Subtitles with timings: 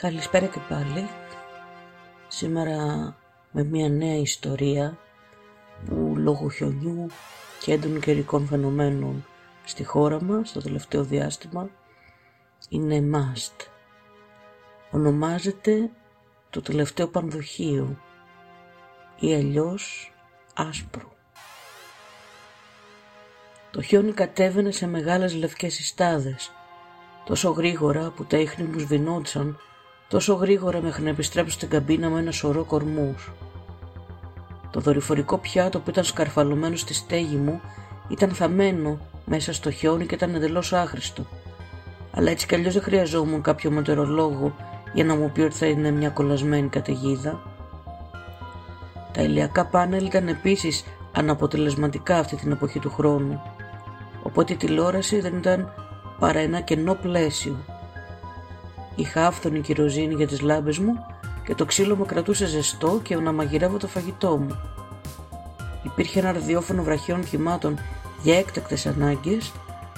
[0.00, 1.08] Καλησπέρα και πάλι.
[2.28, 2.76] Σήμερα
[3.50, 4.98] με μια νέα ιστορία
[5.86, 7.06] που λόγω χιονιού
[7.60, 9.26] και έντονων καιρικών φαινομένων
[9.64, 11.70] στη χώρα μας το τελευταίο διάστημα
[12.68, 13.66] είναι must.
[14.90, 15.90] Ονομάζεται
[16.50, 17.98] το τελευταίο πανδοχείο
[19.20, 20.12] ή αλλιώς
[20.54, 21.12] άσπρο.
[23.70, 26.52] Το χιόνι κατέβαινε σε μεγάλες λευκές συστάδες
[27.24, 29.58] τόσο γρήγορα που τα ίχνη μου σβηνόντουσαν
[30.08, 33.32] τόσο γρήγορα μέχρι να επιστρέψω στην καμπίνα με ένα σωρό κορμούς.
[34.70, 37.60] Το δορυφορικό πιάτο που ήταν σκαρφαλωμένο στη στέγη μου
[38.08, 41.26] ήταν θαμένο μέσα στο χιόνι και ήταν εντελώς άχρηστο.
[42.14, 44.54] Αλλά έτσι κι αλλιώς δεν χρειαζόμουν κάποιο μετεωρολόγο
[44.92, 47.40] για να μου πει ότι θα είναι μια κολλασμένη καταιγίδα.
[49.12, 53.42] Τα ηλιακά πάνελ ήταν επίσης αναποτελεσματικά αυτή την εποχή του χρόνου,
[54.22, 55.72] οπότε η τηλεόραση δεν ήταν
[56.18, 57.56] παρά ένα κενό πλαίσιο
[58.98, 61.06] Είχα άφθονη κυροζίνη για τις λάμπες μου
[61.44, 64.60] και το ξύλο με κρατούσε ζεστό και να μαγειρεύω το φαγητό μου.
[65.82, 67.78] Υπήρχε ένα ραδιόφωνο βραχιών κυμάτων
[68.22, 69.52] για έκτακτες ανάγκες,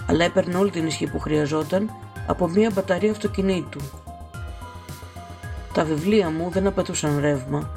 [0.06, 1.90] αλλά έπαιρνε όλη την ισχύ που χρειαζόταν
[2.26, 3.80] από μία μπαταρία αυτοκινήτου.
[5.72, 7.70] Τα βιβλία μου δεν απαιτούσαν ρεύμα,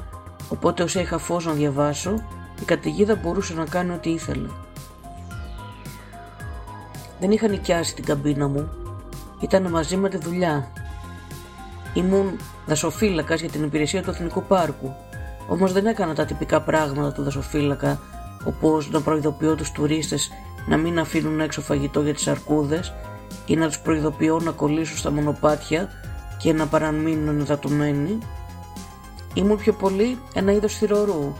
[0.48, 2.14] οπότε όσο είχα φως να διαβάσω,
[2.60, 4.48] η καταιγίδα μπορούσε να κάνει ό,τι ήθελε.
[7.20, 8.68] Δεν είχα νοικιάσει την καμπίνα μου,
[9.40, 10.72] ήταν μαζί με τη δουλειά
[11.94, 14.94] Ήμουν δασοφύλακας για την υπηρεσία του Εθνικού Πάρκου.
[15.48, 18.00] Όμως δεν έκανα τα τυπικά πράγματα του δασοφύλακα,
[18.44, 20.30] όπως να προειδοποιώ τους τουρίστες
[20.66, 22.94] να μην αφήνουν έξω φαγητό για τις αρκούδες
[23.46, 25.88] ή να τους προειδοποιώ να κολλήσουν στα μονοπάτια
[26.38, 28.18] και να παραμείνουν ενδατωμένοι.
[29.34, 31.34] Ήμουν πιο πολύ ένα είδος θηρορού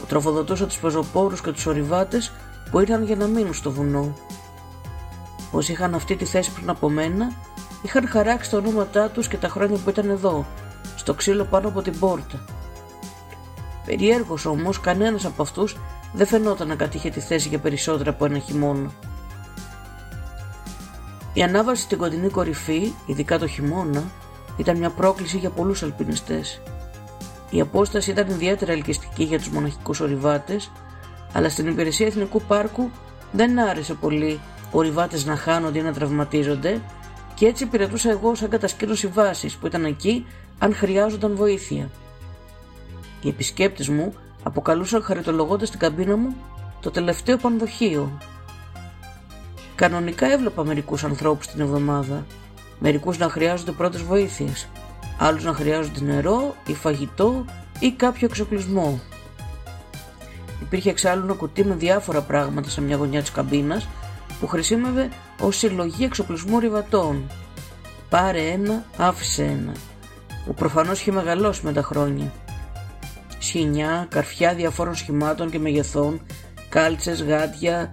[0.00, 2.32] που τροφοδοτούσα τους πεζοπόρους και τους ορειβάτες
[2.70, 4.14] που ήρθαν για να μείνουν στο βουνό.
[5.50, 7.32] Όσοι είχαν αυτή τη θέση πριν από μένα
[7.84, 10.46] είχαν χαράξει τα ονόματά τους και τα χρόνια που ήταν εδώ,
[10.96, 12.44] στο ξύλο πάνω από την πόρτα.
[13.86, 15.76] Περιέργως όμως κανένας από αυτούς
[16.12, 18.90] δεν φαινόταν να κατήχε τη θέση για περισσότερα από ένα χειμώνα.
[21.32, 24.02] Η ανάβαση στην κοντινή κορυφή, ειδικά το χειμώνα,
[24.56, 26.60] ήταν μια πρόκληση για πολλούς αλπινιστές.
[27.50, 30.70] Η απόσταση ήταν ιδιαίτερα ελκυστική για τους μοναχικούς ορειβάτες,
[31.32, 32.90] αλλά στην υπηρεσία Εθνικού Πάρκου
[33.32, 34.40] δεν άρεσε πολύ
[34.70, 36.80] ορειβάτες να χάνονται ή να τραυματίζονται
[37.34, 40.26] και έτσι υπηρετούσα εγώ σαν κατασκήνωση βάσης που ήταν εκεί
[40.58, 41.90] αν χρειάζονταν βοήθεια.
[43.22, 46.36] Οι επισκέπτες μου αποκαλούσαν χαριτολογώντας την καμπίνα μου
[46.80, 48.18] το τελευταίο πανδοχείο.
[49.74, 52.26] Κανονικά έβλεπα μερικούς ανθρώπους την εβδομάδα,
[52.78, 54.68] μερικούς να χρειάζονται πρώτες βοήθειες,
[55.18, 57.44] άλλους να χρειάζονται νερό ή φαγητό
[57.78, 59.00] ή κάποιο εξοπλισμό.
[60.62, 63.88] Υπήρχε εξάλλου ένα κουτί με διάφορα πράγματα σε μια γωνιά της καμπίνας
[64.40, 65.08] που χρησιμεύε
[65.40, 67.30] ως συλλογή εξοπλισμού ριβατών.
[68.08, 69.72] Πάρε ένα, άφησε ένα,
[70.46, 72.32] που προφανώς είχε μεγαλώσει με τα χρόνια.
[73.38, 76.20] Σχοινιά, καρφιά διαφόρων σχημάτων και μεγεθών,
[76.68, 77.90] κάλτσες, γάτια,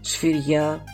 [0.00, 0.84] σφυριά,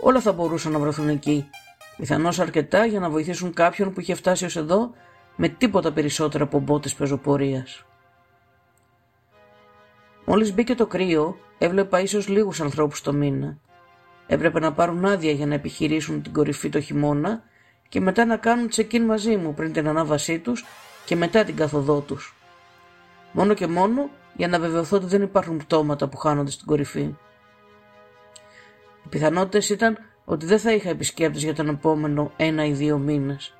[0.00, 1.48] όλα θα μπορούσαν να βρεθούν εκεί.
[1.96, 4.90] Πιθανώς αρκετά για να βοηθήσουν κάποιον που είχε φτάσει ως εδώ
[5.36, 7.84] με τίποτα περισσότερα από μπότες πεζοπορίας.
[10.24, 13.58] Μόλις μπήκε το κρύο, έβλεπα ίσως λίγους ανθρώπους το μήνα.
[14.32, 17.42] Έπρεπε να πάρουν άδεια για να επιχειρήσουν την κορυφή το χειμώνα
[17.88, 20.64] και μετά να κάνουν τσεκίν μαζί μου πριν την ανάβασή τους
[21.04, 22.34] και μετά την καθοδό τους.
[23.32, 27.00] Μόνο και μόνο για να βεβαιωθώ ότι δεν υπάρχουν πτώματα που χάνονται στην κορυφή.
[29.04, 33.54] Οι πιθανότητες ήταν ότι δεν θα είχα επισκέπτες για τον επόμενο ένα ή δύο μήνες.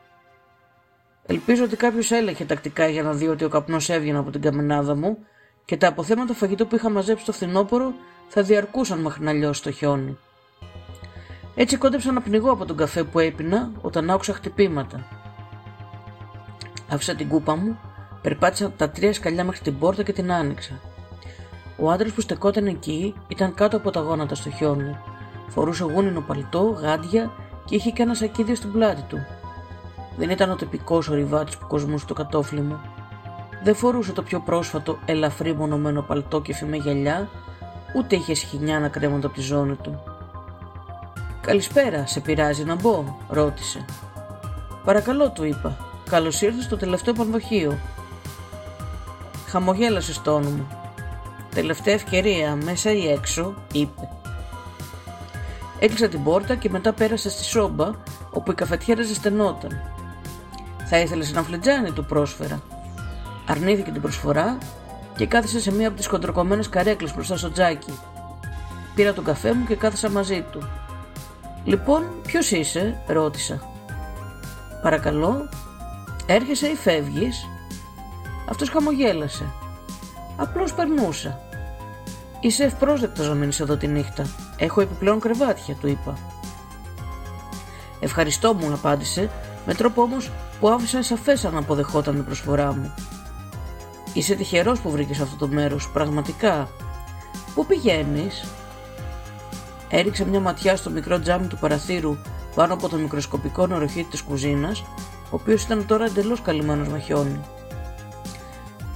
[1.26, 4.94] Ελπίζω ότι κάποιος έλεγχε τακτικά για να δει ότι ο καπνός έβγαινε από την καμενάδα
[4.94, 5.18] μου
[5.64, 7.92] και τα αποθέματα φαγητού που είχα μαζέψει στο φθινόπωρο
[8.28, 10.18] θα διαρκούσαν μέχρι να λιώσει το χιόνι.
[11.54, 15.06] Έτσι κόντεψα να πνιγώ από τον καφέ που έπινα όταν άκουσα χτυπήματα.
[16.88, 17.78] Άφησα την κούπα μου,
[18.22, 20.80] περπάτησα τα τρία σκαλιά μέχρι την πόρτα και την άνοιξα.
[21.76, 24.96] Ο άντρας που στεκόταν εκεί ήταν κάτω από τα γόνατα στο χιόνι.
[25.48, 27.30] Φορούσε γούνινο παλτό, γάντια
[27.64, 29.26] και είχε και ένα σακίδιο στην πλάτη του.
[30.16, 32.80] Δεν ήταν ο τυπικός ορειβάτη που κοσμούσε το κατόφλι μου.
[33.62, 37.28] Δεν φορούσε το πιο πρόσφατο ελαφρύ μονομένο παλτό και φημέ γυαλιά,
[37.96, 40.11] ούτε είχε σχοινιά να κρέμονται από τη ζώνη του.
[41.46, 43.84] «Καλησπέρα, σε πειράζει να μπω» ρώτησε.
[44.84, 45.76] «Παρακαλώ» του είπα.
[46.10, 47.78] «Καλώς ήρθες στο τελευταίο πανδοχείο».
[49.48, 50.66] Χαμογέλασε στο όνομα.
[51.54, 54.08] «Τελευταία ευκαιρία, μέσα ή έξω» είπε.
[55.78, 57.90] Έκλεισα την πόρτα και μετά πέρασα στη σόμπα
[58.30, 59.80] όπου η καφετιέρα ζεσθενόταν.
[60.88, 62.62] «Θα ήθελες ένα φλετζάνι» του πρόσφερα.
[63.46, 64.58] Αρνήθηκε την προσφορά
[65.16, 67.98] και κάθισε σε μία από τις κοντροκομμένες καρέκλες μπροστά στο τζάκι.
[68.94, 70.68] Πήρα τον καφέ μου και κάθισα μαζί του.
[71.64, 73.70] «Λοιπόν, ποιος είσαι» ρώτησα.
[74.82, 75.48] «Παρακαλώ»
[76.26, 77.48] Έρχεσαι ή φεύγεις;
[78.48, 79.44] Αυτός χαμογέλασε.
[80.36, 81.40] Απλώς περνούσα.
[82.40, 84.26] Είσαι ευπρόσδεκτος να μείνεις εδώ τη νύχτα.
[84.56, 86.18] Έχω επιπλέον κρεβάτια, του είπα.
[88.00, 89.30] Ευχαριστώ μου, απάντησε,
[89.66, 90.30] με τρόπο όμως
[90.60, 92.94] που άφησε σαφές αν αποδεχόταν την προσφορά μου.
[94.12, 96.68] Είσαι τυχερός που βρήκες αυτό το μέρος, πραγματικά.
[97.54, 98.44] Πού πηγαίνεις;
[99.94, 102.16] Έριξε μια ματιά στο μικρό τζάμι του παραθύρου
[102.54, 104.80] πάνω από το μικροσκοπικό νοροχή της κουζίνας,
[105.30, 107.40] ο οποίος ήταν τώρα εντελώς καλυμμένος με χιόνι.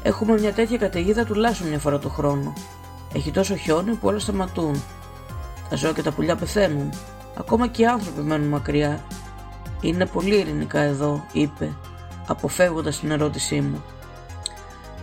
[0.03, 2.53] Έχουμε μια τέτοια καταιγίδα τουλάχιστον μια φορά το χρόνο.
[3.15, 4.83] Έχει τόσο χιόνι που όλα σταματούν.
[5.69, 6.93] Τα ζώα και τα πουλιά πεθαίνουν.
[7.39, 9.05] Ακόμα και οι άνθρωποι μένουν μακριά.
[9.81, 11.73] Είναι πολύ ειρηνικά εδώ, είπε,
[12.27, 13.83] αποφεύγοντας την ερώτησή μου.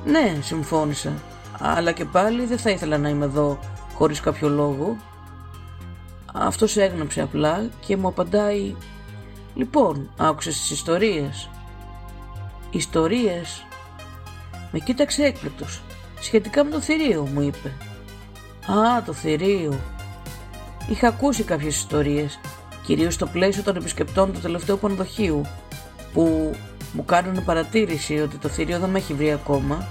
[0.06, 1.14] Ναι, συμφώνησα,
[1.60, 3.60] αλλά και πάλι δεν θα ήθελα να είμαι εδώ
[3.94, 4.98] χωρίς κάποιο λόγο.
[6.36, 8.76] Αυτός έγνεψε απλά και μου απαντάει
[9.56, 11.50] «Λοιπόν, άκουσες τις ιστορίες»
[12.72, 13.66] «Ιστορίες»
[14.72, 15.82] Με κοίταξε έκπληκτος.
[16.20, 17.72] «Σχετικά με το θηρίο» μου είπε.
[18.72, 19.80] «Α, το θηρίο»
[20.90, 22.40] Είχα ακούσει κάποιες ιστορίες
[22.86, 25.42] κυρίως στο πλαίσιο των επισκεπτών του τελευταίου πανδοχείου
[26.14, 26.56] που
[26.94, 29.88] μου κάνουν παρατήρηση ότι το θηρίο δεν με έχει βρει ακόμα.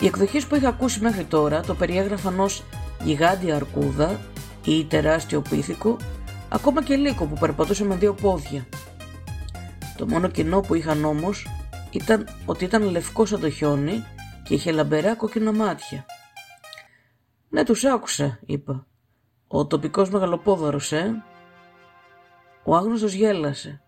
[0.00, 2.62] Οι εκδοχές που είχα ακούσει μέχρι τώρα το περιέγραφαν ως
[3.04, 4.20] γιγάντια αρκούδα
[4.66, 5.96] ή τεράστιο πίθηκο,
[6.48, 8.66] ακόμα και λύκο που περπατούσε με δύο πόδια.
[9.96, 11.46] Το μόνο κοινό που είχαν όμως
[11.90, 14.04] ήταν ότι ήταν λευκός σαν το χιόνι
[14.44, 16.06] και είχε λαμπερά κόκκινα μάτια.
[17.48, 18.86] «Ναι, τους άκουσα», είπα.
[19.48, 21.22] «Ο τοπικός μεγαλοπόδαρος, ε».
[22.64, 23.80] Ο άγνωστος γέλασε.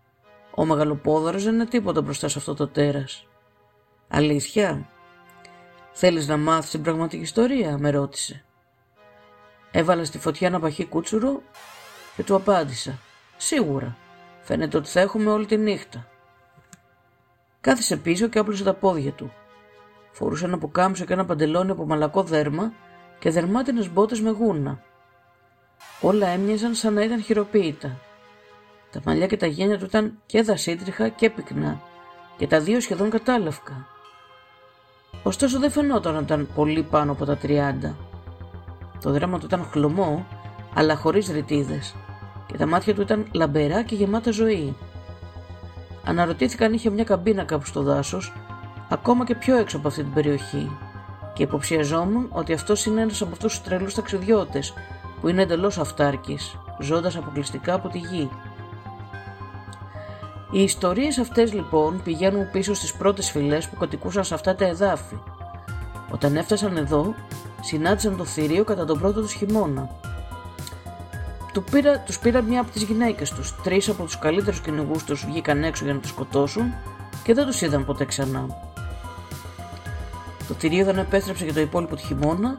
[0.55, 3.27] Ο μεγαλοπόδαρος δεν είναι τίποτα μπροστά σε αυτό το τέρας.
[4.07, 4.89] Αλήθεια.
[5.91, 8.43] Θέλεις να μάθεις την πραγματική ιστορία, με ρώτησε.
[9.71, 11.41] Έβαλα στη φωτιά ένα παχύ κούτσουρο
[12.15, 12.99] και του απάντησα.
[13.37, 13.95] Σίγουρα.
[14.41, 16.07] Φαίνεται ότι θα έχουμε όλη τη νύχτα.
[17.61, 19.33] Κάθισε πίσω και άπλωσε τα πόδια του.
[20.11, 22.73] Φορούσε ένα πουκάμισο και ένα παντελόνι από μαλακό δέρμα
[23.19, 24.83] και δερμάτινες μπότες με γούνα.
[26.01, 27.99] Όλα έμοιαζαν σαν να ήταν χειροποίητα.
[28.91, 31.81] Τα μαλλιά και τα γένια του ήταν και δασίτριχα και πυκνά
[32.37, 33.87] και τα δύο σχεδόν κατάλευκα.
[35.23, 37.95] Ωστόσο δεν φαινόταν να ήταν πολύ πάνω από τα τριάντα.
[39.01, 40.25] Το δράμα του ήταν χλωμό,
[40.73, 41.95] αλλά χωρίς ρητίδες
[42.45, 44.75] και τα μάτια του ήταν λαμπερά και γεμάτα ζωή.
[46.05, 48.33] Αναρωτήθηκα αν είχε μια καμπίνα κάπου στο δάσος,
[48.89, 50.71] ακόμα και πιο έξω από αυτή την περιοχή
[51.33, 54.73] και υποψιαζόμουν ότι αυτός είναι ένας από αυτούς τους τρελούς ταξιδιώτες
[55.21, 58.29] που είναι εντελώς αυτάρκης, ζώντας αποκλειστικά από τη γη.
[60.51, 65.17] Οι ιστορίες αυτές λοιπόν πηγαίνουν πίσω στις πρώτες φυλές που κατοικούσαν σε αυτά τα εδάφη.
[66.11, 67.13] Όταν έφτασαν εδώ,
[67.61, 69.89] συνάντησαν το θηρίο κατά τον πρώτο τους χειμώνα.
[71.53, 73.55] Του πήρα, τους πήρα μια από τις γυναίκες τους.
[73.63, 76.73] Τρεις από τους καλύτερους κυνηγούς τους βγήκαν έξω για να τους σκοτώσουν
[77.23, 78.45] και δεν τους είδαν ποτέ ξανά.
[80.47, 82.55] Το θηρίο δεν επέστρεψε για το υπόλοιπο του χειμώνα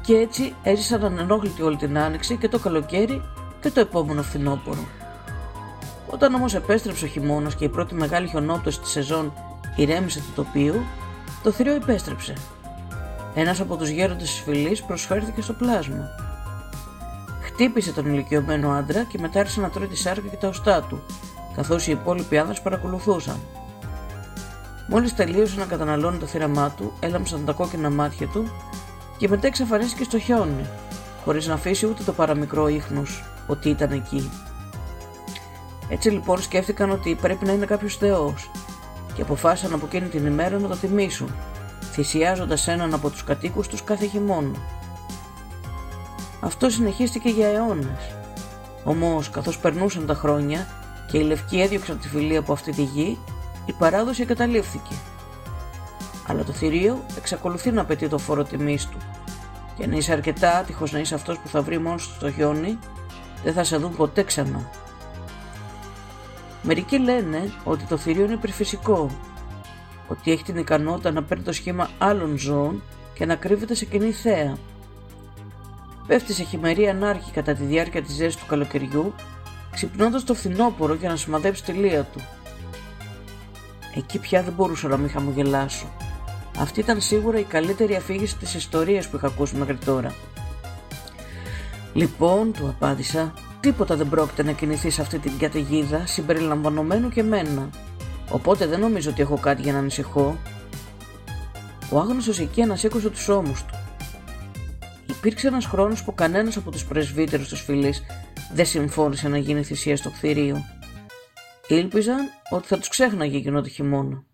[0.00, 3.22] και έτσι έζησαν ανενόχλητοι όλη την άνοιξη και το καλοκαίρι
[3.60, 4.84] και το επόμενο φθινόπωρο.
[6.10, 9.32] Όταν όμως επέστρεψε ο χειμώνας και η πρώτη μεγάλη χιονόπτωση της σεζόν
[9.76, 10.74] ηρέμησε το τοπίο,
[11.42, 12.34] το θηρίο επέστρεψε.
[13.34, 16.08] Ένας από τους γέροντες της φυλής προσφέρθηκε στο πλάσμα.
[17.40, 21.02] Χτύπησε τον ηλικιωμένο άντρα και μετά άρχισε να τρώει τη σάρκα και τα οστά του,
[21.54, 23.40] καθώς οι υπόλοιποι άνδρες παρακολουθούσαν.
[24.88, 28.50] Μόλις τελείωσε να καταναλώνει το θύραμά του, έλαμψαν τα κόκκινα μάτια του
[29.16, 30.66] και μετά εξαφανίστηκε στο χιόνι,
[31.24, 34.30] χωρίς να αφήσει ούτε το παραμικρό ίχνος ότι ήταν εκεί.
[35.88, 38.50] Έτσι λοιπόν σκέφτηκαν ότι πρέπει να είναι κάποιος Θεός
[39.14, 41.34] και αποφάσισαν από εκείνη την ημέρα να το τιμήσουν,
[41.90, 44.58] θυσιάζοντας έναν από τους κατοίκους τους κάθε χειμώνα.
[46.40, 48.16] Αυτό συνεχίστηκε για αιώνες.
[48.84, 50.66] Όμω, καθώς περνούσαν τα χρόνια
[51.10, 53.18] και οι λευκοί έδιωξαν τη φυλή από αυτή τη γη,
[53.66, 54.94] η παράδοση εγκαταλείφθηκε.
[56.26, 58.96] Αλλά το θηρίο εξακολουθεί να απαιτεί το φόρο τιμής του.
[59.76, 62.78] Και αν είσαι αρκετά άτυχος να είσαι αυτός που θα βρει μόνος στο χιόνι,
[63.44, 64.70] δεν θα σε δουν ποτέ ξανά.
[66.62, 69.10] Μερικοί λένε ότι το θηρίο είναι υπερφυσικό,
[70.08, 72.82] ότι έχει την ικανότητα να παίρνει το σχήμα άλλων ζώων
[73.14, 74.56] και να κρύβεται σε κοινή θέα.
[76.06, 79.14] Πέφτει σε χειμερή ανάρχη κατά τη διάρκεια της ζέσης του καλοκαιριού,
[79.72, 82.20] ξυπνώντας το φθινόπωρο για να σημαδέψει τη λία του.
[83.94, 85.86] Εκεί πια δεν μπορούσα να μην χαμογελάσω.
[86.58, 90.14] Αυτή ήταν σίγουρα η καλύτερη αφήγηση της ιστορίας που είχα ακούσει μέχρι τώρα.
[91.92, 97.68] Λοιπόν, του απάντησα, Τίποτα δεν πρόκειται να κινηθεί σε αυτή την καταιγίδα συμπεριλαμβανομένου και μένα.
[98.30, 100.38] Οπότε δεν νομίζω ότι έχω κάτι για να ανησυχώ.
[101.90, 103.74] Ο άγνωστος εκεί ανασήκωσε τους ώμους του.
[105.08, 108.02] Υπήρξε ένας χρόνος που κανένας από τους πρεσβύτερους της φυλής
[108.52, 110.64] δεν συμφώνησε να γίνει θυσία στο κτηρίο.
[111.68, 112.18] Ήλπιζαν
[112.50, 114.24] ότι θα τους ξέχναγε εκείνο το χειμώνα.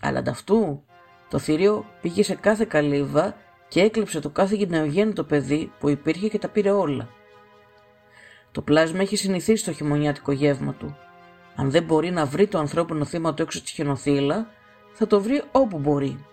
[0.00, 0.84] Αλλά ανταυτού
[1.30, 3.36] το θηρίο πήγε σε κάθε καλύβα
[3.68, 7.08] και έκλεψε το κάθε γενεογέννητο παιδί που υπήρχε και τα πήρε όλα.
[8.52, 10.96] Το πλάσμα έχει συνηθίσει το χειμωνιάτικο γεύμα του.
[11.56, 14.48] Αν δεν μπορεί να βρει το ανθρώπινο θύμα του έξω τη χιονοθύλα,
[14.92, 16.24] θα το βρει όπου μπορεί.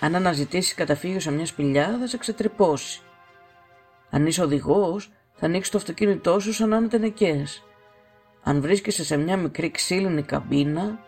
[0.00, 3.00] Αν αναζητήσει καταφύγιο σε μια σπηλιά, θα σε ξετρυπώσει.
[4.10, 7.62] Αν είσαι οδηγός, θα ανοίξει το αυτοκίνητό σου σαν να είναι τενεκές.
[8.42, 10.98] Αν βρίσκεσαι σε μια μικρή ξύλινη καμπίνα,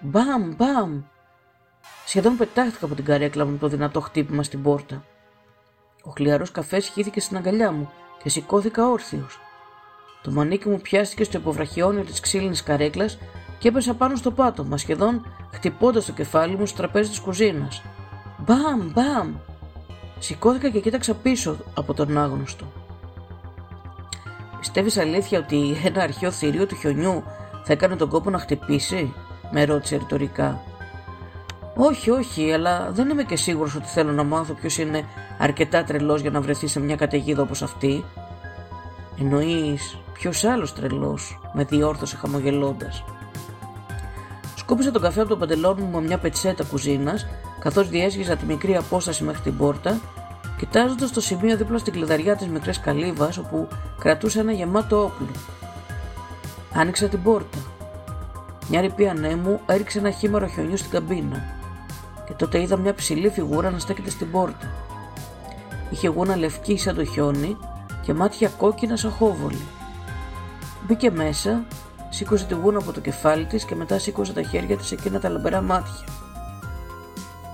[0.00, 1.02] μπαμ, μπαμ.
[2.06, 5.04] Σχεδόν πετάχτηκα από την καρέκλα μου το δυνατό χτύπημα στην πόρτα.
[6.02, 7.90] Ο χλιαρός καφές χύθηκε στην αγκαλιά μου
[8.22, 9.28] και σηκώθηκα όρθιο.
[10.22, 13.18] Το μανίκι μου πιάστηκε στο υποβραχιόνιο της ξύλινης καρέκλας
[13.58, 17.82] και έπεσα πάνω στο πάτωμα, σχεδόν χτυπώντας το κεφάλι μου στο τραπέζι της κουζίνας.
[18.38, 19.34] Μπαμ, μπαμ.
[20.18, 22.64] Σηκώθηκα και κοίταξα πίσω από τον άγνωστο.
[24.58, 27.22] Πιστεύεις αλήθεια ότι ένα αρχαίο θηρίο του χιονιού
[27.64, 29.14] θα έκανε τον κόπο να χτυπήσει,
[29.50, 30.60] με ρώτησε ρητορικά.
[31.76, 35.04] Όχι, όχι, αλλά δεν είμαι και σίγουρος ότι θέλω να μάθω ποιος είναι
[35.38, 38.04] αρκετά τρελός για να βρεθεί σε μια καταιγίδα όπως αυτή.
[39.20, 43.04] Εννοείς ποιος άλλος τρελός, με διόρθωσε χαμογελώντας.
[44.56, 47.26] Σκούπισα τον καφέ από το παντελόνι μου με μια πετσέτα κουζίνας,
[47.60, 50.00] καθώς διέσγιζα τη μικρή απόσταση μέχρι την πόρτα,
[50.58, 55.28] κοιτάζοντας το σημείο δίπλα στην κλειδαριά της μικρής καλύβας όπου κρατούσε ένα γεμάτο όπλο.
[56.74, 57.58] Άνοιξα την πόρτα.
[58.68, 61.56] Μια ρηπή ανέμου έριξε ένα χήμαρο χιονιού στην καμπίνα
[62.26, 64.70] και τότε είδα μια ψηλή φιγούρα να στέκεται στην πόρτα.
[65.90, 67.56] Είχε γούνα λευκή σαν το χιόνι
[68.08, 69.66] και μάτια κόκκινα σαν χόβολη.
[70.86, 71.64] Μπήκε μέσα,
[72.08, 75.28] σήκωσε τη γούνα από το κεφάλι της και μετά σήκωσε τα χέρια της εκείνα τα
[75.28, 76.04] λαμπερά μάτια.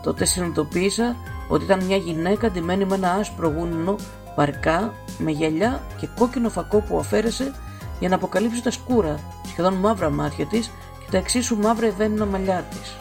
[0.03, 1.17] Τότε συνειδητοποίησα
[1.49, 3.97] ότι ήταν μια γυναίκα ντυμένη με ένα άσπρο γούνινο
[4.35, 7.55] παρκά με γυαλιά και κόκκινο φακό που αφαίρεσε
[8.01, 12.65] για να αποκαλύψει τα σκούρα, σχεδόν μαύρα μάτια της και τα εξίσου μαύρα ευαίνινα μαλλιά
[12.71, 12.97] της.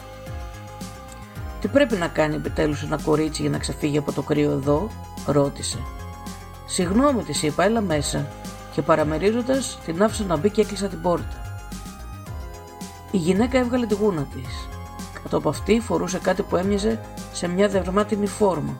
[1.60, 4.88] Τι πρέπει να κάνει επιτέλους ένα κορίτσι για να ξεφύγει από το κρύο εδώ,
[5.26, 5.78] ρώτησε.
[6.66, 8.26] Συγγνώμη της είπα, έλα μέσα
[8.74, 11.44] και παραμερίζοντας την άφησα να μπει και έκλεισα την πόρτα.
[13.10, 14.68] Η γυναίκα έβγαλε τη γούνα της.
[15.22, 17.00] Κάτω από αυτή φορούσε κάτι που έμοιαζε
[17.32, 18.76] σε μια δερμάτινη φόρμα.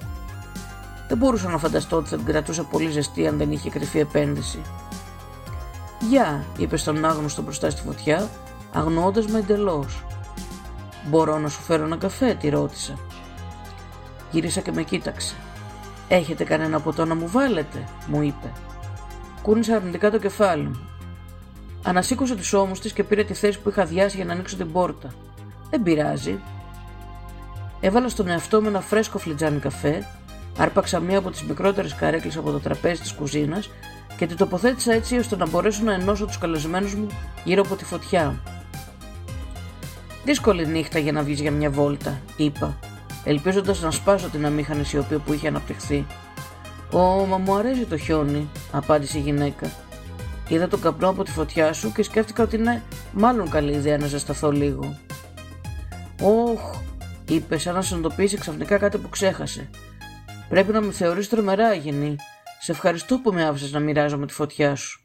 [1.09, 4.61] Δεν μπορούσα να φανταστώ ότι θα την κρατούσε πολύ ζεστή αν δεν είχε κρυφή επένδυση.
[6.09, 8.29] Γεια, είπε στον άγνωστο μπροστά στη φωτιά,
[8.73, 10.05] αγνοώντας με εντελώς.
[11.09, 12.95] Μπορώ να σου φέρω ένα καφέ, τη ρώτησα.
[14.31, 15.35] Γύρισα και με κοίταξε.
[16.09, 18.53] Έχετε κανένα ποτό να μου βάλετε, μου είπε.
[19.43, 20.89] Κούνησα αρνητικά το κεφάλι μου.
[21.83, 24.73] Ανασήκωσε τους ώμους της και πήρε τη θέση που είχα διάσει για να ανοίξω την
[24.73, 25.13] πόρτα.
[25.71, 26.39] Δεν πειράζει.
[27.81, 30.07] Έβαλα στον εαυτό μου ένα φρέσκο φλιτζάνι καφέ,
[30.59, 33.71] άρπαξα μία από τις μικρότερες καρέκλες από το τραπέζι της κουζίνας
[34.17, 37.07] και τη τοποθέτησα έτσι ώστε να μπορέσω να ενώσω τους καλεσμένους μου
[37.45, 38.41] γύρω από τη φωτιά.
[40.25, 42.79] Δύσκολη νύχτα για να βγεις για μια βόλτα, είπα,
[43.25, 46.07] ελπίζοντας να σπάσω την αμήχανη σιωπή που είχε αναπτυχθεί.
[46.93, 49.71] Ω, μα μου αρέσει το χιόνι, απάντησε η γυναίκα.
[50.49, 54.07] Είδα τον καπνό από τη φωτιά σου και σκέφτηκα ότι είναι μάλλον καλή ιδέα να
[54.07, 54.99] ζεσταθώ λίγο.
[56.23, 56.75] Όχ,
[57.29, 59.71] είπε σαν να συνειδητοποιήσει ξαφνικά κάτι που ξέχασε.
[60.49, 62.17] Πρέπει να με θεωρείς τρομερά αγενή.
[62.61, 65.05] Σε ευχαριστώ που με άφησες να μοιράζομαι τη φωτιά σου.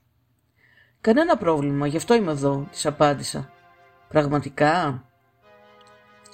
[1.02, 3.50] Κανένα πρόβλημα, γι' αυτό είμαι εδώ, της απάντησα.
[4.08, 5.04] Πραγματικά;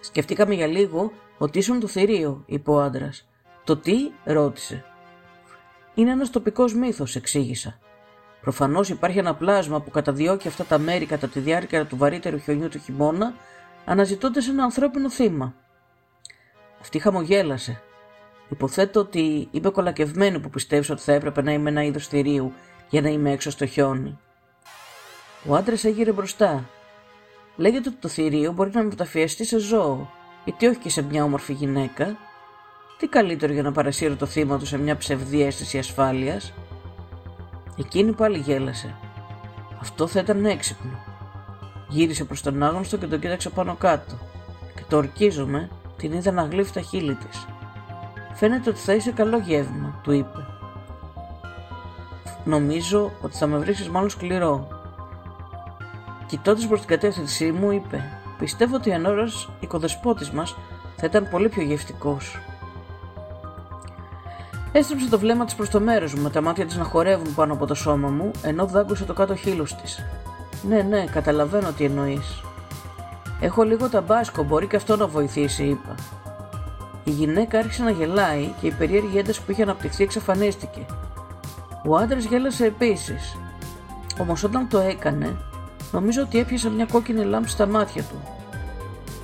[0.06, 3.27] Σκεφτήκαμε για λίγο ότι ήσουν το θηρίο, είπε ο άντρας.
[3.63, 4.86] Το τι, ρώτησε.
[5.94, 7.80] Είναι ένας τοπικός μύθος, εξήγησα.
[8.42, 12.70] Προφανώς υπάρχει ένα πλάσμα που καταδιώκει αυτά τα μέρη κατά τη διάρκεια του βαρύτερου χιονιού
[12.70, 13.34] του χειμώνα,
[13.86, 15.54] αναζητώντας ένα ανθρώπινο θύμα.
[16.82, 17.82] Αυτή χαμογέλασε.
[18.50, 22.54] Υποθέτω ότι είμαι κολακευμένη που πιστεύω ότι θα έπρεπε να είμαι ένα είδος θηρίου
[22.89, 24.20] για να είμαι έξω στο χιόνι.
[25.48, 26.70] Ο άντρας έγειρε μπροστά.
[27.56, 30.10] Λέγεται ότι το θηρίο μπορεί να μεταφιεστεί σε ζώο,
[30.46, 32.18] γιατί όχι και σε μια όμορφη γυναίκα.
[32.98, 36.54] Τι καλύτερο για να παρασύρω το θύμα του σε μια ψευδή αίσθηση ασφάλειας.
[37.78, 38.96] Εκείνη πάλι γέλασε.
[39.82, 41.00] Αυτό θα ήταν έξυπνο.
[41.88, 44.14] Γύρισε προς τον άγνωστο και τον κοίταξε πάνω κάτω.
[44.75, 47.46] Και το ορκίζομαι, την είδα να γλύφει τα χείλη της.
[48.34, 50.46] Φαίνεται ότι θα είσαι καλό γεύμα, του είπε.
[52.44, 54.68] Νομίζω ότι θα με βρίσκεις μάλλον σκληρό.
[56.25, 58.04] Κοιτώντας προς την κατεύθυνσή μου, είπε:
[58.38, 60.56] Πιστεύω ότι εν ώρας οικοδεσπότης μας
[60.96, 62.39] θα ήταν πολύ πιο γευτικός.
[64.72, 67.54] Έστρεψε το βλέμμα της προς το μέρος μου, με τα μάτια της να χορεύουν πάνω
[67.54, 70.04] από το σώμα μου, ενώ δάγκωσε το κάτω χείλος της.
[70.68, 72.42] Ναι, ναι, καταλαβαίνω τι εννοείς.
[73.39, 75.96] Έχω λίγο ταμπάσκο, μπορεί και αυτό να βοηθήσει, είπα.
[77.04, 80.86] Η γυναίκα άρχισε να γελάει και η περίεργη ένταση που είχε αναπτυχθεί εξαφανίστηκε.
[81.86, 83.38] Ο άντρας γέλασε επίσης.
[84.20, 85.38] Όμως όταν το έκανε,
[85.92, 88.22] Νομίζω ότι έπιασα μια κόκκινη λάμψη στα μάτια του.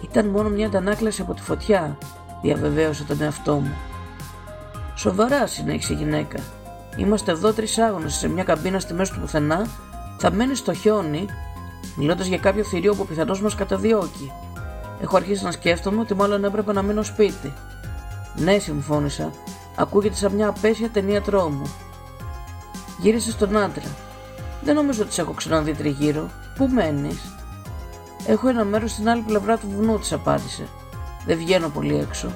[0.01, 1.98] Ήταν μόνο μια αντανάκλαση από τη φωτιά,
[2.41, 3.74] διαβεβαίωσα τον εαυτό μου.
[4.96, 6.39] Σοβαρά, συνέχισε η γυναίκα.
[6.96, 9.68] Είμαστε εδώ τρεις άγονε σε μια καμπίνα στη μέση του πουθενά,
[10.18, 11.25] θα μένεις στο χιόνι,
[11.96, 14.32] μιλώντας για κάποιο θηρίο που πιθανώς μας καταδιώκει.
[15.01, 17.53] Έχω αρχίσει να σκέφτομαι ότι μάλλον έπρεπε να μείνω σπίτι.
[18.36, 19.32] Ναι, συμφώνησα.
[19.75, 21.75] Ακούγεται σαν μια απέσια ταινία τρόμου.
[23.00, 23.84] Γύρισε στον άντρα.
[24.63, 26.30] Δεν νομίζω ότι σε έχω ξαναδεί τριγύρω.
[26.56, 27.32] Πού μένεις,
[28.25, 30.68] Έχω ένα μέρος στην άλλη πλευρά του βουνού, της απάντησε.
[31.25, 32.27] Δεν βγαίνω πολύ έξω.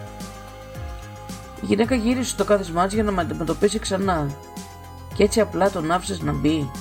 [1.62, 4.27] Η γυναίκα γύρισε στο κάθισμά για να με αντιμετωπίσει ξανά.
[5.13, 6.72] Και έτσι απλά τον άφησες να μπει.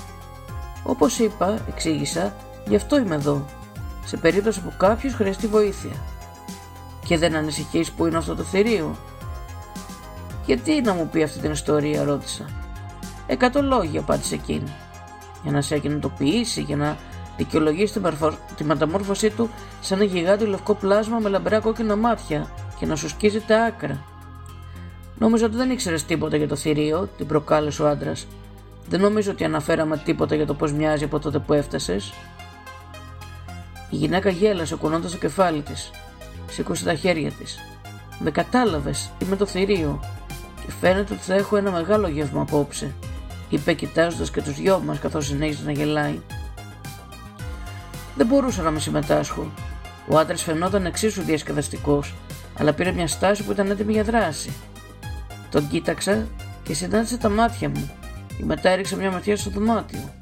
[0.83, 2.35] Όπως είπα, εξήγησα,
[2.67, 3.45] γι' αυτό είμαι εδώ.
[4.05, 5.93] Σε περίπτωση που κάποιος χρειαστεί βοήθεια.
[7.05, 8.97] Και δεν ανησυχείς που είναι αυτό το θηρίο;
[10.47, 12.45] Γιατί να μου πει αυτή την ιστορία, ρώτησα.
[13.27, 14.73] Εκατό λόγια, απάντησε εκείνη.
[15.45, 16.97] Για να σε ακινητοποιήσει, για να
[17.37, 18.01] δικαιολογήσει
[18.57, 23.09] τη μεταμόρφωσή του σε ένα γιγάντιο λευκό πλάσμα με λαμπρά κόκκινα μάτια και να σου
[23.09, 24.05] σκίζει τα άκρα.
[25.19, 28.27] Νόμιζα ότι δεν ήξερες τίποτα για το θηρίο, την προκάλεσε ο άντρας.
[28.89, 32.13] Δεν νομίζω ότι αναφέραμε τίποτα για το πώς μοιάζει από τότε που έφτασες.
[33.91, 35.91] Η γυναίκα γέλασε κουνώντας το κεφάλι της.
[36.51, 37.59] Σήκωσε τα χέρια της.
[38.19, 40.01] Με κατάλαβες, είμαι το θηρίο.
[40.67, 42.95] Και φαίνεται ότι θα έχω ένα μεγάλο γεύμα απόψε,
[43.55, 46.21] είπε κοιτάζοντας και τους δυο μας καθώς συνέχιζε να γελάει.
[48.17, 49.53] Δεν μπορούσα να με συμμετάσχω.
[50.09, 52.15] Ο άντρας φαινόταν εξίσου διασκεδαστικός,
[52.59, 54.53] αλλά πήρε μια στάση που ήταν έτοιμη για δράση.
[55.51, 56.27] Τον κοίταξα
[56.63, 57.91] και συνάντησε τα μάτια μου
[58.37, 60.15] και μετά έριξε μια ματιά στο δωμάτιο.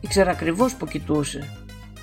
[0.00, 1.48] Ήξερα ακριβώς που κοιτούσε,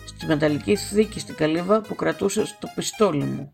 [0.06, 3.54] στη μεταλλική θήκη στην καλύβα που κρατούσε στο πιστόλι μου.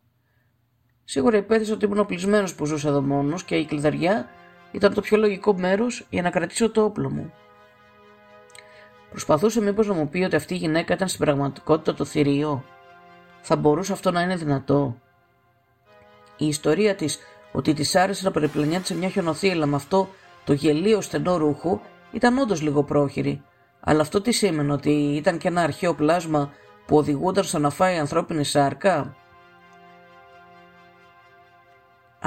[1.03, 4.29] Σίγουρα υπέθεσα ότι ήμουν οπλισμένος που ζούσα εδώ μόνος και η κλειδαριά
[4.75, 7.33] ήταν το πιο λογικό μέρος για να κρατήσω το όπλο μου.
[9.09, 12.63] Προσπαθούσε μήπως να μου πει ότι αυτή η γυναίκα ήταν στην πραγματικότητα το θηρίο.
[13.41, 14.97] Θα μπορούσε αυτό να είναι δυνατό.
[16.37, 17.19] Η ιστορία της
[17.51, 20.09] ότι της άρεσε να περιπλανιέται σε μια χιονοθύελα με αυτό
[20.43, 23.41] το γελίο στενό ρούχο ήταν όντως λίγο πρόχειρη.
[23.79, 26.51] Αλλά αυτό τι σήμαινε, ότι ήταν και ένα αρχαίο πλάσμα
[26.85, 29.15] που οδηγούνταν στο να φάει ανθρώπινη σάρκα;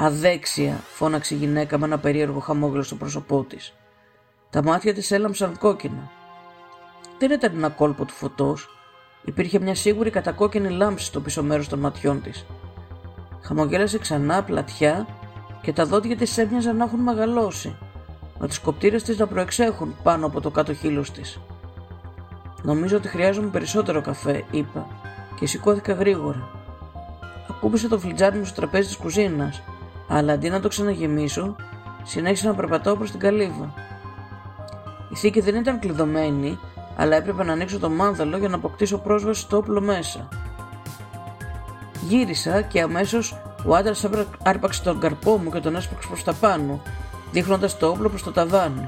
[0.01, 3.73] Αδέξια, φώναξε η γυναίκα με ένα περίεργο χαμόγελο στο πρόσωπό της.
[4.49, 6.11] Τα μάτια της έλαμψαν κόκκινα.
[7.19, 8.69] Δεν ήταν ένα κόλπο του φωτός.
[9.25, 12.45] Υπήρχε μια σίγουρη κατακόκκινη λάμψη στο πίσω μέρος των ματιών της.
[13.41, 15.07] Χαμογέλασε ξανά πλατιά
[15.61, 17.75] και τα δόντια της έμοιαζαν να έχουν μεγαλώσει,
[18.39, 21.39] με του κοπτήρες της να προεξέχουν πάνω από το κάτω χείλος της.
[22.61, 24.87] Νομίζω ότι χρειάζομαι περισσότερο καφέ, είπα,
[25.39, 26.49] και σηκώθηκα γρήγορα.
[27.49, 29.61] Ακούμπησε το φλιτζάνι μου στο τραπέζι της κουζίνας,
[30.09, 31.55] αλλά αντί να το ξαναγεμίσω,
[32.03, 33.73] συνέχισα να περπατάω προς την καλύβα.
[35.09, 36.59] Η θήκη δεν ήταν κλειδωμένη,
[36.95, 40.27] αλλά έπρεπε να ανοίξω το μάνδαλο για να αποκτήσω πρόσβαση στο όπλο μέσα.
[42.07, 44.07] Γύρισα και αμέσως ο άντρας
[44.43, 46.81] άρπαξε τον καρπό μου και τον έσπαξε προς τα πάνω,
[47.31, 48.87] δείχνοντας το όπλο προς το ταβάνι.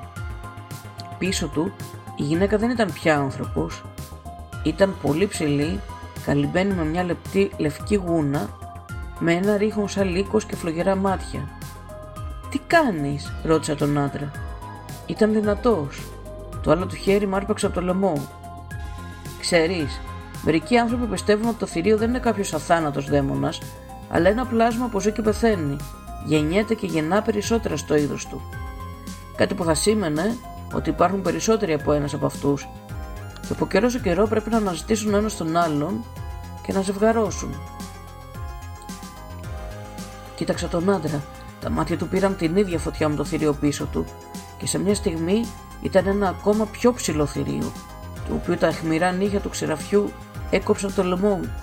[1.17, 1.71] Πίσω του
[2.15, 3.83] η γυναίκα δεν ήταν πια άνθρωπος,
[4.63, 5.79] ήταν πολύ ψηλή,
[6.25, 8.49] καλυμμένη με μια λεπτή λευκή γούνα,
[9.23, 11.47] με ένα ρίχον σαν λύκος και φλογερά μάτια.
[12.49, 14.31] «Τι κάνεις» ρώτησα τον άντρα.
[15.05, 16.01] Ήταν δυνατός.
[16.63, 18.27] Το άλλο του χέρι μου άρπαξε από το λαιμό.
[19.39, 20.01] Ξέρεις,
[20.43, 23.61] μερικοί άνθρωποι πιστεύουν ότι το θηρίο δεν είναι κάποιος αθάνατος δαίμονας,
[24.09, 25.75] αλλά ένα πλάσμα που ζει και πεθαίνει.
[26.25, 28.41] Γεννιέται και γεννά περισσότερα στο είδος του.
[29.35, 30.35] Κάτι που θα σήμαινε
[30.73, 32.67] ότι υπάρχουν περισσότεροι από ένας από αυτούς,
[33.41, 36.03] και από καιρό σε καιρό πρέπει να αναζητήσουν ένας τον άλλον
[36.61, 37.55] και να ζευγαρώσουν.
[40.41, 41.23] Κοίταξα τον άντρα.
[41.59, 44.05] Τα μάτια του πήραν την ίδια φωτιά με το θηρίο πίσω του,
[44.57, 45.45] και σε μια στιγμή
[45.81, 47.71] ήταν ένα ακόμα πιο ψηλό θηρίο,
[48.27, 50.11] το οποίο τα αιχμηρά νύχια του ξεραφιού
[50.49, 51.53] έκοψαν το λαιμό μου,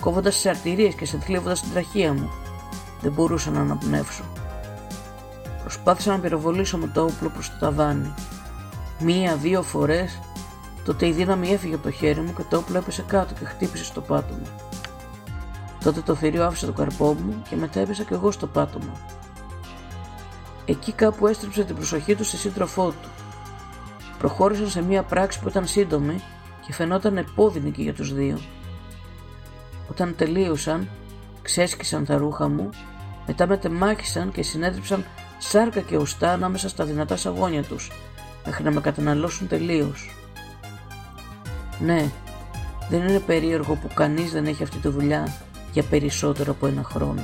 [0.00, 2.30] κόβοντας τις αρτηρίες και συνθλίβοντας την τραχεία μου.
[3.00, 4.24] Δεν μπορούσα να αναπνεύσω.
[5.62, 8.14] Προσπάθησα να πυροβολήσω με το όπλο προς το ταβάνι.
[8.98, 10.20] Μία-δύο φορές,
[10.84, 13.84] τότε η δύναμη έφυγε από το χέρι μου και το όπλο έπεσε κάτω και χτύπησε
[13.84, 14.67] στο πάτωμα.
[15.88, 18.92] Τότε το θηρίο άφησε το καρπό μου και μετά έπεσα κι εγώ στο πάτωμα.
[20.64, 23.08] Εκεί κάπου έστριψε την προσοχή του στη σύντροφό του.
[24.18, 26.20] Προχώρησαν σε μία πράξη που ήταν σύντομη
[26.66, 28.38] και φαινόταν επώδυνη και για τους δύο.
[29.90, 30.88] Όταν τελείωσαν,
[31.42, 32.68] ξέσκισαν τα ρούχα μου,
[33.26, 35.04] μετά με τεμάχισαν και συνέδριψαν
[35.38, 37.90] σάρκα και ουστά ανάμεσα στα δυνατά σαγόνια τους,
[38.46, 40.10] μέχρι να με καταναλώσουν τελείως.
[41.78, 42.10] Ναι,
[42.88, 47.22] δεν είναι περίεργο που κανείς δεν έχει αυτή τη δουλειά για περισσότερο από ένα χρόνο.